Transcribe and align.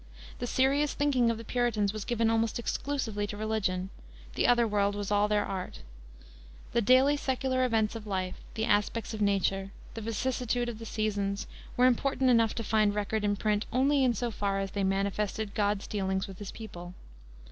The 0.39 0.47
serious 0.47 0.95
thinking 0.95 1.29
of 1.29 1.37
the 1.37 1.43
Puritans 1.43 1.93
was 1.93 2.05
given 2.05 2.31
almost 2.31 2.57
exclusively 2.57 3.27
to 3.27 3.37
religion; 3.37 3.91
the 4.33 4.47
other 4.47 4.67
world 4.67 4.95
was 4.95 5.11
all 5.11 5.27
their 5.27 5.45
art. 5.45 5.81
The 6.73 6.81
daily 6.81 7.15
secular 7.15 7.63
events 7.63 7.95
of 7.95 8.07
life, 8.07 8.33
the 8.55 8.65
aspects 8.65 9.13
of 9.13 9.21
nature, 9.21 9.69
the 9.93 10.01
vicissitude 10.01 10.69
of 10.69 10.79
the 10.79 10.87
seasons, 10.87 11.45
were 11.77 11.85
important 11.85 12.31
enough 12.31 12.55
to 12.55 12.63
find 12.63 12.95
record 12.95 13.23
in 13.23 13.35
print 13.35 13.67
only 13.71 14.03
in 14.03 14.15
so 14.15 14.31
far 14.31 14.59
as 14.59 14.71
they 14.71 14.83
manifested 14.83 15.53
God's 15.53 15.85
dealings 15.85 16.27
with 16.27 16.39
his 16.39 16.51
people. 16.51 16.95